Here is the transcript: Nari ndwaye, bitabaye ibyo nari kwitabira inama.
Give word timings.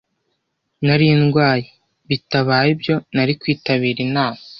Nari 0.85 1.07
ndwaye, 1.21 1.67
bitabaye 2.09 2.67
ibyo 2.75 2.95
nari 3.15 3.33
kwitabira 3.39 3.99
inama. 4.07 4.39